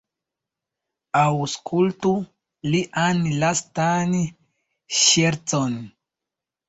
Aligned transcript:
Aŭskultu 1.23 2.13
lian 2.71 3.21
lastan 3.45 4.17
ŝercon! 5.05 5.77